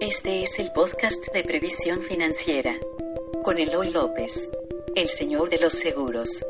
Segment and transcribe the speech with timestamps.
[0.00, 2.74] Este es el podcast de previsión financiera
[3.42, 4.50] con Eloy López,
[4.94, 6.44] el señor de los seguros.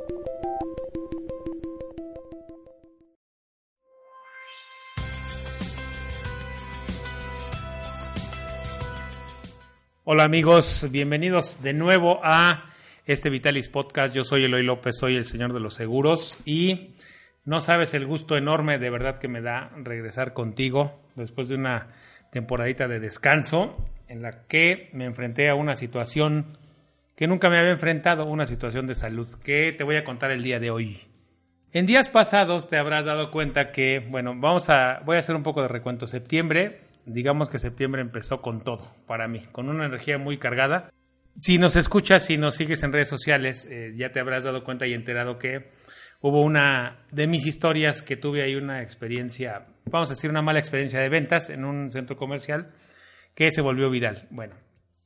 [10.03, 12.73] Hola amigos, bienvenidos de nuevo a
[13.05, 14.13] este Vitalis Podcast.
[14.13, 16.97] Yo soy Eloy López, soy el señor de los seguros y
[17.45, 21.93] no sabes el gusto enorme de verdad que me da regresar contigo después de una
[22.31, 23.77] temporadita de descanso
[24.09, 26.59] en la que me enfrenté a una situación
[27.17, 30.43] que nunca me había enfrentado, una situación de salud que te voy a contar el
[30.43, 31.01] día de hoy.
[31.73, 35.43] En días pasados te habrás dado cuenta que, bueno, vamos a, voy a hacer un
[35.43, 36.07] poco de recuento.
[36.07, 40.91] Septiembre, digamos que septiembre empezó con todo para mí, con una energía muy cargada.
[41.39, 44.87] Si nos escuchas, si nos sigues en redes sociales, eh, ya te habrás dado cuenta
[44.87, 45.71] y enterado que
[46.21, 50.59] hubo una de mis historias que tuve ahí una experiencia, vamos a decir, una mala
[50.59, 52.73] experiencia de ventas en un centro comercial
[53.35, 54.27] que se volvió viral.
[54.31, 54.55] Bueno,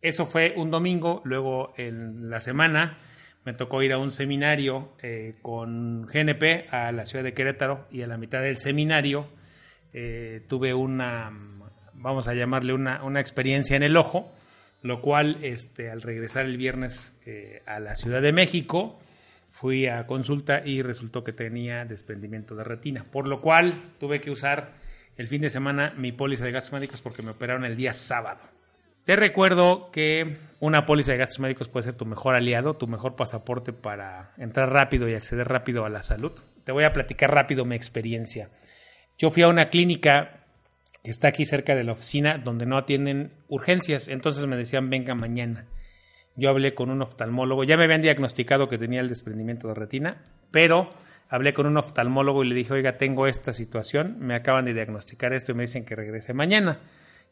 [0.00, 2.98] eso fue un domingo, luego en la semana
[3.45, 8.02] me tocó ir a un seminario eh, con GNP a la ciudad de Querétaro y
[8.02, 9.28] a la mitad del seminario
[9.92, 11.30] eh, tuve una,
[11.94, 14.32] vamos a llamarle una, una, experiencia en el ojo,
[14.82, 18.98] lo cual este, al regresar el viernes eh, a la Ciudad de México,
[19.51, 24.30] fui a consulta y resultó que tenía desprendimiento de retina, por lo cual tuve que
[24.30, 24.74] usar
[25.16, 28.40] el fin de semana mi póliza de gastos médicos porque me operaron el día sábado.
[29.04, 33.16] Te recuerdo que una póliza de gastos médicos puede ser tu mejor aliado, tu mejor
[33.16, 36.32] pasaporte para entrar rápido y acceder rápido a la salud.
[36.65, 38.51] Te voy a platicar rápido mi experiencia.
[39.18, 40.45] Yo fui a una clínica
[41.02, 45.15] que está aquí cerca de la oficina donde no atienden urgencias, entonces me decían venga
[45.15, 45.66] mañana.
[46.36, 50.23] Yo hablé con un oftalmólogo, ya me habían diagnosticado que tenía el desprendimiento de retina,
[50.50, 50.90] pero
[51.28, 55.32] hablé con un oftalmólogo y le dije, oiga, tengo esta situación, me acaban de diagnosticar
[55.32, 56.80] esto y me dicen que regrese mañana.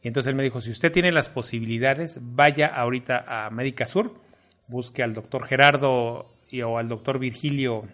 [0.02, 4.14] Y entonces él me dijo, si usted tiene las posibilidades, vaya ahorita a Médica Sur,
[4.68, 7.84] busque al doctor Gerardo y, o al doctor Virgilio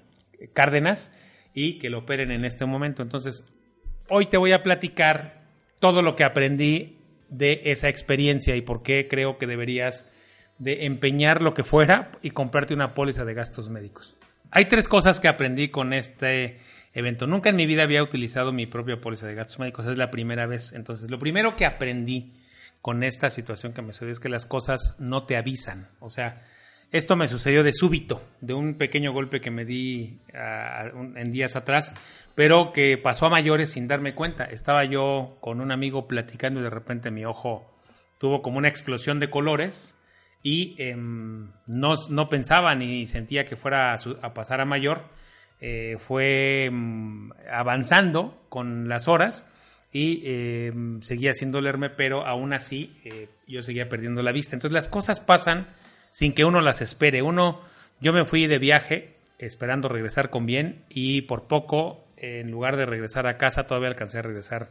[0.53, 1.15] Cárdenas
[1.55, 3.03] y que lo operen en este momento.
[3.03, 3.47] Entonces,
[4.11, 5.45] hoy te voy a platicar
[5.79, 6.99] todo lo que aprendí
[7.31, 10.11] de esa experiencia y por qué creo que deberías
[10.59, 14.17] de empeñar lo que fuera y comprarte una póliza de gastos médicos.
[14.51, 16.61] Hay tres cosas que aprendí con este
[16.93, 17.27] evento.
[17.27, 20.47] Nunca en mi vida había utilizado mi propia póliza de gastos médicos, es la primera
[20.47, 20.73] vez.
[20.73, 22.33] Entonces, lo primero que aprendí
[22.81, 25.89] con esta situación que me sucedió es que las cosas no te avisan.
[26.01, 26.43] O sea,
[26.93, 31.93] esto me sucedió de súbito, de un pequeño golpe que me di en días atrás,
[32.37, 34.45] pero que pasó a mayores sin darme cuenta.
[34.45, 37.75] Estaba yo con un amigo platicando y de repente mi ojo
[38.19, 39.99] tuvo como una explosión de colores
[40.45, 45.09] y eh, no, no, pensaba ni sentía que fuera a, pasar a mayor.
[45.59, 46.71] Eh, fue eh,
[47.51, 49.51] avanzando con las horas
[49.91, 54.55] y eh, seguía sin dolerme, pero aún así eh, yo seguía perdiendo la vista.
[54.55, 55.69] Entonces las cosas pasan
[56.11, 57.23] sin que uno las espere.
[57.23, 57.63] Uno,
[58.01, 62.85] yo me fui de viaje esperando regresar con bien y por poco, en lugar de
[62.85, 64.69] regresar a casa, todavía alcancé a regresar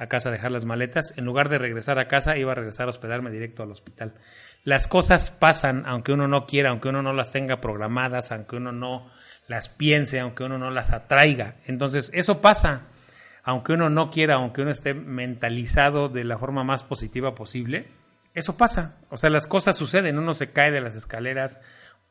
[0.00, 1.12] a casa dejar las maletas.
[1.16, 4.14] En lugar de regresar a casa, iba a regresar a hospedarme directo al hospital.
[4.64, 8.72] Las cosas pasan aunque uno no quiera, aunque uno no las tenga programadas, aunque uno
[8.72, 9.10] no
[9.46, 11.56] las piense, aunque uno no las atraiga.
[11.66, 12.88] Entonces, eso pasa.
[13.42, 17.88] Aunque uno no quiera, aunque uno esté mentalizado de la forma más positiva posible,
[18.34, 19.00] eso pasa.
[19.10, 20.18] O sea, las cosas suceden.
[20.18, 21.60] Uno se cae de las escaleras,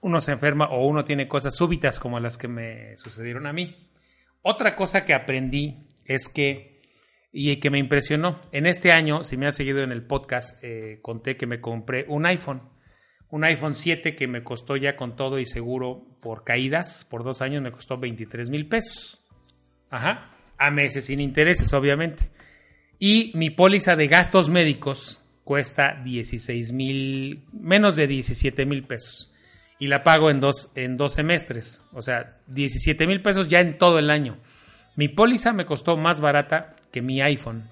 [0.01, 3.89] uno se enferma o uno tiene cosas súbitas como las que me sucedieron a mí.
[4.44, 6.78] Otra cosa que aprendí es que,
[7.31, 11.00] y que me impresionó, en este año, si me has seguido en el podcast, eh,
[11.01, 12.62] conté que me compré un iPhone.
[13.29, 17.44] Un iPhone 7 que me costó ya con todo y seguro por caídas, por dos
[17.44, 19.23] años me costó 23 mil pesos.
[19.91, 20.31] Ajá.
[20.57, 22.23] A meses sin intereses, obviamente.
[22.97, 29.31] Y mi póliza de gastos médicos cuesta 16 mil, menos de 17 mil pesos.
[29.78, 31.85] Y la pago en dos, en dos semestres.
[31.94, 34.38] O sea, 17 mil pesos ya en todo el año.
[34.99, 37.69] Mi póliza me costó más barata que mi iPhone.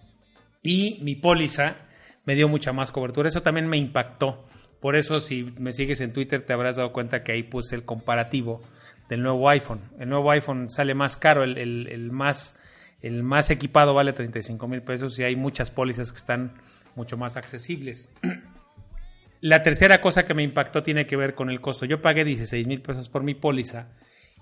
[0.64, 1.76] Y mi póliza
[2.24, 3.28] me dio mucha más cobertura.
[3.28, 4.46] Eso también me impactó.
[4.80, 7.84] Por eso, si me sigues en Twitter, te habrás dado cuenta que ahí puse el
[7.84, 8.62] comparativo
[9.10, 9.82] del nuevo iPhone.
[10.00, 12.58] El nuevo iPhone sale más caro, el, más,
[13.02, 16.54] el más equipado vale 35 mil pesos y hay muchas pólizas que están
[16.96, 18.10] mucho más accesibles.
[19.42, 21.86] La tercera cosa que me impactó tiene que ver con el costo.
[21.86, 23.90] Yo pagué 16 mil pesos por mi póliza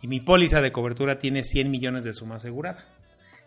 [0.07, 2.85] mi póliza de cobertura tiene 100 millones de suma asegurada.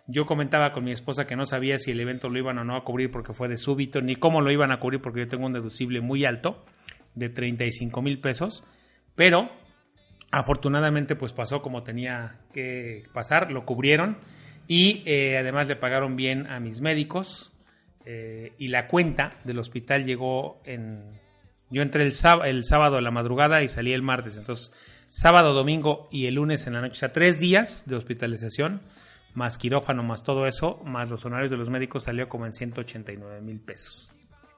[0.07, 2.77] Yo comentaba con mi esposa que no sabía si el evento lo iban o no
[2.77, 5.47] a cubrir porque fue de súbito, ni cómo lo iban a cubrir porque yo tengo
[5.47, 6.65] un deducible muy alto
[7.15, 8.65] de 35 mil pesos,
[9.15, 9.51] pero
[10.31, 14.19] afortunadamente pues pasó como tenía que pasar, lo cubrieron
[14.67, 17.53] y eh, además le pagaron bien a mis médicos,
[18.11, 21.21] eh, y la cuenta del hospital llegó en...
[21.69, 24.39] Yo entré el, sábado, el sábado a la madrugada y salí el martes.
[24.39, 24.73] Entonces,
[25.11, 26.93] sábado, domingo y el lunes en la noche.
[26.93, 28.83] O sea, tres días de hospitalización,
[29.35, 33.41] más quirófano, más todo eso, más los honorarios de los médicos, salió como en 189
[33.41, 34.11] mil pesos.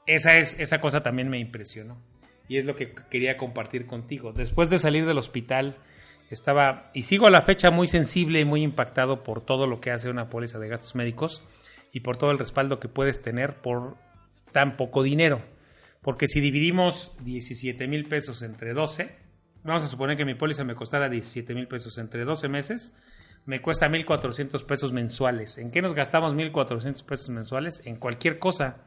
[0.07, 1.99] Esa, es, esa cosa también me impresionó.
[2.49, 4.33] Y es lo que quería compartir contigo.
[4.33, 5.77] Después de salir del hospital,
[6.31, 9.91] estaba, y sigo a la fecha, muy sensible y muy impactado por todo lo que
[9.91, 11.43] hace una póliza de gastos médicos
[11.93, 13.97] y por todo el respaldo que puedes tener por
[14.53, 15.43] tan poco dinero.
[16.03, 19.30] Porque si dividimos 17 mil pesos entre 12,
[19.65, 22.95] vamos a suponer que mi póliza me costara 17 mil pesos entre 12 meses,
[23.47, 25.59] me cuesta 1.400 pesos mensuales.
[25.59, 27.83] ¿En qué nos gastamos 1.400 pesos mensuales?
[27.85, 28.79] En cualquier cosa.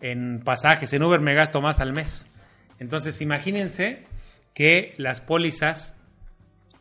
[0.00, 2.30] En pasajes, en Uber me gasto más al mes.
[2.78, 4.04] Entonces imagínense
[4.52, 5.98] que las pólizas,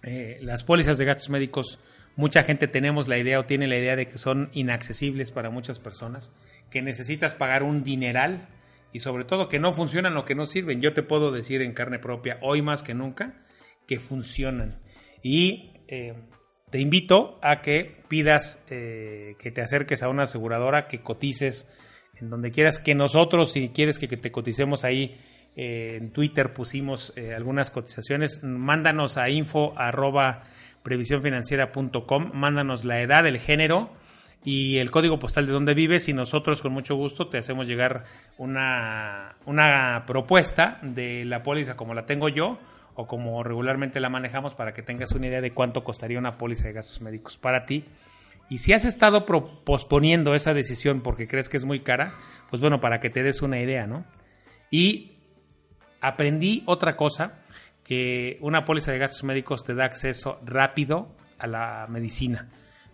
[0.02, 1.80] eh, las pólizas de gastos médicos
[2.16, 5.80] Mucha gente tenemos la idea o tiene la idea de que son inaccesibles para muchas
[5.80, 6.32] personas,
[6.70, 8.48] que necesitas pagar un dineral
[8.94, 10.80] y sobre todo que no funcionan o que no sirven.
[10.80, 13.44] Yo te puedo decir en carne propia, hoy más que nunca,
[13.88, 14.80] que funcionan.
[15.24, 16.14] Y eh,
[16.70, 21.68] te invito a que pidas eh, que te acerques a una aseguradora, que cotices
[22.22, 25.20] en donde quieras, que nosotros, si quieres que, te coticemos ahí,
[25.56, 29.74] eh, en Twitter pusimos algunas cotizaciones, mándanos a info
[30.84, 32.32] previsiónfinanciera.com.
[32.34, 33.90] Mándanos la edad, el género
[34.46, 38.04] y el código postal de donde vives y nosotros con mucho gusto te hacemos llegar
[38.38, 42.60] una, una propuesta de la póliza como la tengo yo
[42.96, 46.68] o como regularmente la manejamos para que tengas una idea de cuánto costaría una póliza
[46.68, 47.86] de gastos médicos para ti.
[48.50, 52.14] Y si has estado posponiendo esa decisión porque crees que es muy cara,
[52.50, 54.06] pues bueno, para que te des una idea, ¿no?
[54.70, 55.14] Y
[56.02, 57.40] aprendí otra cosa
[57.84, 62.50] que una póliza de gastos médicos te da acceso rápido a la medicina.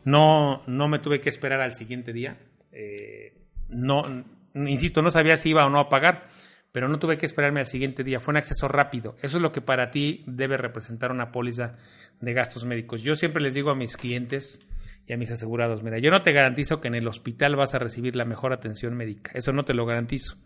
[0.05, 2.37] No, no me tuve que esperar al siguiente día.
[2.71, 3.33] Eh,
[3.69, 4.01] no,
[4.55, 6.25] insisto, no sabía si iba o no a pagar,
[6.71, 8.19] pero no tuve que esperarme al siguiente día.
[8.19, 9.15] Fue un acceso rápido.
[9.21, 11.75] Eso es lo que para ti debe representar una póliza
[12.19, 13.01] de gastos médicos.
[13.01, 14.67] Yo siempre les digo a mis clientes
[15.07, 17.79] y a mis asegurados, mira, yo no te garantizo que en el hospital vas a
[17.79, 19.31] recibir la mejor atención médica.
[19.33, 20.37] Eso no te lo garantizo.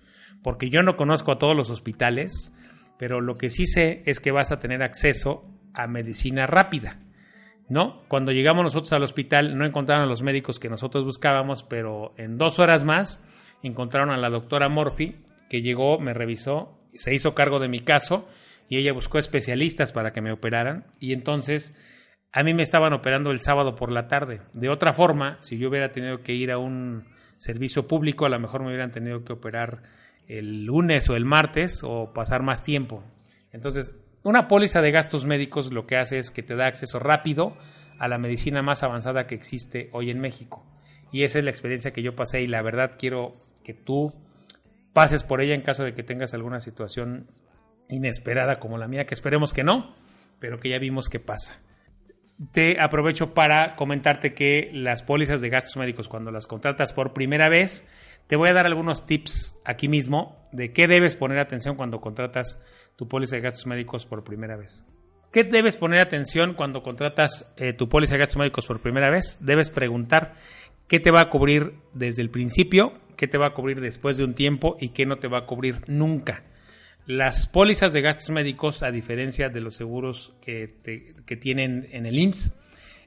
[0.42, 2.54] Porque yo no conozco a todos los hospitales
[2.98, 7.00] pero lo que sí sé es que vas a tener acceso a medicina rápida.
[7.70, 8.04] ¿No?
[8.10, 12.38] Cuando llegamos nosotros al hospital no encontraron a los médicos que nosotros buscábamos, pero en
[12.38, 13.24] dos horas más
[13.64, 15.16] encontraron a la doctora Morphy,
[15.50, 18.28] que llegó, me revisó, se hizo cargo de mi caso
[18.68, 21.78] y ella buscó especialistas para que me operaran y entonces
[22.34, 24.42] a mí me estaban operando el sábado por la tarde.
[24.54, 27.06] De otra forma, si yo hubiera tenido que ir a un
[27.38, 29.84] servicio público, a lo mejor me hubieran tenido que operar
[30.28, 33.04] el lunes o el martes o pasar más tiempo.
[33.52, 37.58] Entonces, una póliza de gastos médicos lo que hace es que te da acceso rápido
[38.00, 40.66] a la medicina más avanzada que existe hoy en México.
[41.12, 43.34] Y esa es la experiencia que yo pasé y la verdad quiero
[43.64, 44.14] que tú
[44.94, 47.28] pases por ella en caso de que tengas alguna situación
[47.90, 49.94] inesperada como la mía, que esperemos que no,
[50.40, 51.62] pero que ya vimos que pasa.
[52.52, 57.50] Te aprovecho para comentarte que las pólizas de gastos médicos cuando las contratas por primera
[57.50, 57.88] vez
[58.28, 62.62] te voy a dar algunos tips aquí mismo de qué debes poner atención cuando contratas
[62.96, 64.86] tu póliza de gastos médicos por primera vez.
[65.32, 69.40] ¿Qué debes poner atención cuando contratas eh, tu póliza de gastos médicos por primera vez?
[69.42, 70.36] Debes preguntar
[70.88, 74.24] qué te va a cubrir desde el principio, qué te va a cubrir después de
[74.24, 76.44] un tiempo y qué no te va a cubrir nunca.
[77.08, 80.76] Las pólizas de gastos médicos, a diferencia de los seguros que,
[81.26, 82.54] que tienen en el IMSS,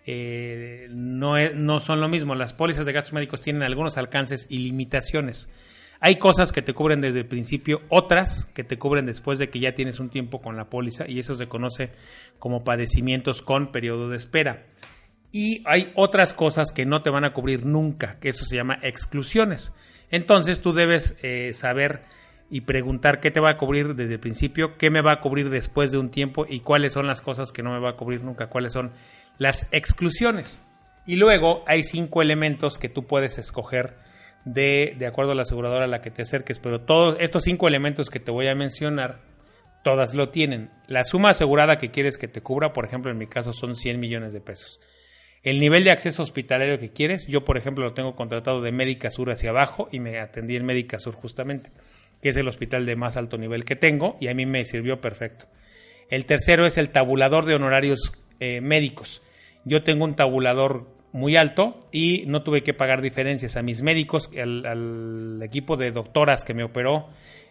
[0.06, 2.34] eh, no, no son lo mismo.
[2.34, 5.50] Las pólizas de gastos médicos tienen algunos alcances y limitaciones.
[6.00, 9.60] Hay cosas que te cubren desde el principio, otras que te cubren después de que
[9.60, 11.90] ya tienes un tiempo con la póliza y eso se conoce
[12.38, 14.66] como padecimientos con periodo de espera.
[15.32, 18.78] Y hay otras cosas que no te van a cubrir nunca, que eso se llama
[18.82, 19.74] exclusiones.
[20.10, 22.04] Entonces tú debes eh, saber
[22.48, 25.50] y preguntar qué te va a cubrir desde el principio, qué me va a cubrir
[25.50, 28.22] después de un tiempo y cuáles son las cosas que no me va a cubrir
[28.22, 28.92] nunca, cuáles son
[29.38, 30.62] las exclusiones.
[31.06, 33.94] Y luego hay cinco elementos que tú puedes escoger
[34.44, 37.68] de, de acuerdo a la aseguradora a la que te acerques, pero todos estos cinco
[37.68, 39.20] elementos que te voy a mencionar,
[39.82, 40.70] todas lo tienen.
[40.88, 44.00] La suma asegurada que quieres que te cubra, por ejemplo, en mi caso son 100
[44.00, 44.80] millones de pesos.
[45.44, 49.10] El nivel de acceso hospitalario que quieres, yo por ejemplo lo tengo contratado de Médica
[49.10, 51.70] Sur hacia abajo y me atendí en Médica Sur justamente,
[52.20, 55.00] que es el hospital de más alto nivel que tengo y a mí me sirvió
[55.00, 55.46] perfecto.
[56.10, 59.22] El tercero es el tabulador de honorarios eh, médicos.
[59.64, 64.30] Yo tengo un tabulador muy alto y no tuve que pagar diferencias a mis médicos,
[64.36, 67.08] al, equipo de doctoras que me operó.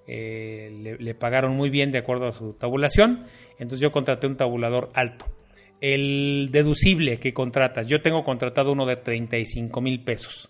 [0.07, 4.91] Eh, le, pagaron muy bien de acuerdo a su tabulación, entonces yo contraté un tabulador
[4.93, 5.25] alto.
[5.81, 10.49] El deducible que contratas, yo tengo contratado uno de 35 mil pesos.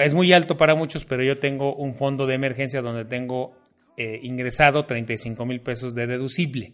[0.00, 3.54] es muy alto para muchos, pero yo tengo un fondo de emergencia donde tengo
[3.96, 6.72] eh, ingresado 35 mil pesos de deducible.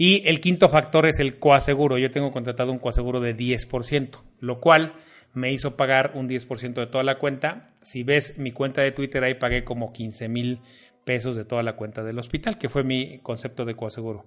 [0.00, 1.98] Y el quinto factor es el coaseguro.
[1.98, 4.94] Yo tengo contratado un coaseguro de 10%, lo cual
[5.34, 7.74] me hizo pagar un 10% de toda la cuenta.
[7.82, 10.60] Si ves mi cuenta de Twitter, ahí pagué como 15 mil
[11.04, 14.24] pesos de toda la cuenta del hospital, que fue mi concepto de coaseguro.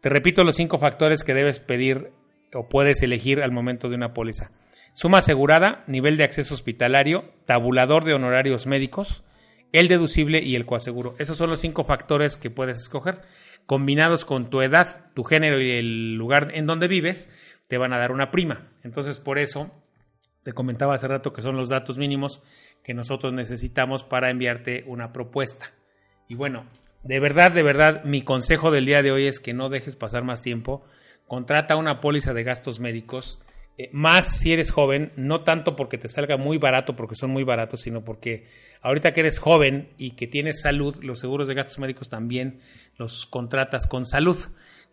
[0.00, 2.12] Te repito los cinco factores que debes pedir
[2.54, 4.52] o puedes elegir al momento de una póliza.
[4.92, 9.24] Suma asegurada, nivel de acceso hospitalario, tabulador de honorarios médicos,
[9.72, 11.14] el deducible y el coaseguro.
[11.18, 13.20] Esos son los cinco factores que puedes escoger.
[13.66, 17.30] Combinados con tu edad, tu género y el lugar en donde vives,
[17.68, 18.70] te van a dar una prima.
[18.82, 19.70] Entonces, por eso
[20.42, 22.42] te comentaba hace rato que son los datos mínimos
[22.82, 25.74] que nosotros necesitamos para enviarte una propuesta.
[26.28, 26.66] Y bueno,
[27.04, 30.24] de verdad, de verdad, mi consejo del día de hoy es que no dejes pasar
[30.24, 30.84] más tiempo.
[31.26, 33.40] Contrata una póliza de gastos médicos
[33.78, 37.44] eh, más si eres joven, no tanto porque te salga muy barato, porque son muy
[37.44, 38.46] baratos, sino porque
[38.82, 42.60] ahorita que eres joven y que tienes salud, los seguros de gastos médicos también
[42.96, 44.36] los contratas con salud.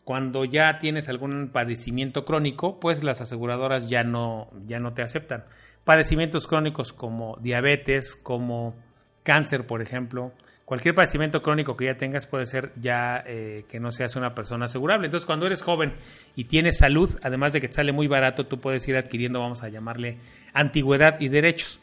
[0.04, 5.46] Cuando ya tienes algún padecimiento crónico, pues las aseguradoras ya no, ya no te aceptan.
[5.84, 8.75] Padecimientos crónicos como diabetes, como
[9.24, 10.32] cáncer, por ejemplo,
[10.65, 14.65] cualquier padecimiento crónico que ya tengas puede ser ya eh, que no seas una persona
[14.65, 15.05] asegurable.
[15.05, 15.93] Entonces, cuando eres joven
[16.36, 19.63] y tienes salud, además de que te sale muy barato, tú puedes ir adquiriendo, vamos
[19.63, 20.17] a llamarle,
[20.53, 21.79] antigüedad y derechos.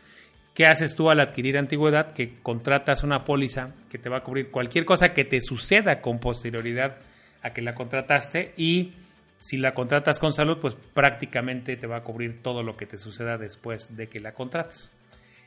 [0.55, 2.13] ¿Qué haces tú al adquirir antigüedad?
[2.13, 6.19] Que contratas una póliza que te va a cubrir cualquier cosa que te suceda con
[6.19, 6.97] posterioridad
[7.43, 8.93] a que la contrataste y
[9.39, 12.99] si la contratas con salud, pues prácticamente te va a cubrir todo lo que te
[12.99, 14.95] suceda después de que la contrates.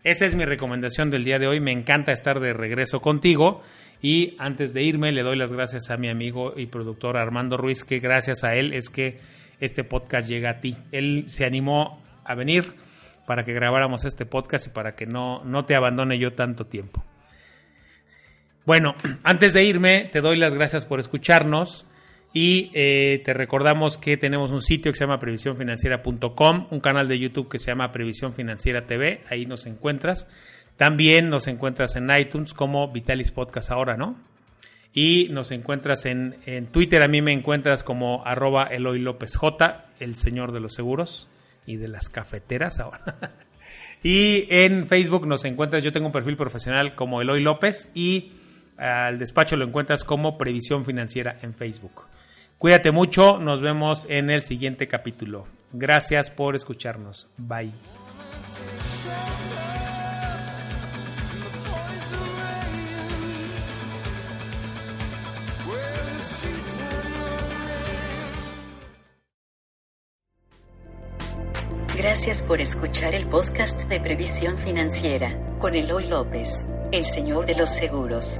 [0.06, 1.60] Esa es mi recomendación del día de hoy.
[1.60, 3.64] Me encanta estar de regreso contigo.
[4.04, 7.84] Y antes de irme, le doy las gracias a mi amigo y productor Armando Ruiz,
[7.84, 9.18] que gracias a él es que
[9.60, 10.78] este podcast llega a ti.
[10.92, 12.66] Él se animó a venir
[13.26, 17.04] para que grabáramos este podcast y para que no, no te abandone yo tanto tiempo.
[18.64, 18.94] Bueno,
[19.24, 21.88] antes de irme, te doy las gracias por escucharnos.
[22.38, 27.18] Y eh, te recordamos que tenemos un sitio que se llama previsiónfinanciera.com, un canal de
[27.18, 30.28] YouTube que se llama Previsión Financiera TV, ahí nos encuentras.
[30.76, 34.18] También nos encuentras en iTunes como Vitalis Podcast ahora, ¿no?
[34.94, 39.86] Y nos encuentras en, en Twitter, a mí me encuentras como arroba Eloy López J,
[40.02, 41.30] el señor de los seguros
[41.66, 43.00] y de las cafeteras ahora.
[44.04, 48.34] y en Facebook nos encuentras, yo tengo un perfil profesional como Eloy López y
[48.76, 52.10] al despacho lo encuentras como Previsión Financiera en Facebook.
[52.58, 55.48] Cuídate mucho, nos vemos en el siguiente capítulo.
[55.74, 57.28] Gracias por escucharnos.
[57.38, 57.74] Bye.
[71.96, 77.70] Gracias por escuchar el podcast de Previsión Financiera con Eloy López, el señor de los
[77.70, 78.40] seguros.